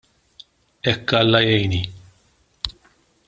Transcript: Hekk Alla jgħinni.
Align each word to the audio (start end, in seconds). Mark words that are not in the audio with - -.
Hekk 0.87 1.11
Alla 1.19 1.43
jgħinni. 1.49 1.83